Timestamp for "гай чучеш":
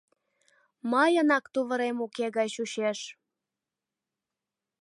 2.37-2.99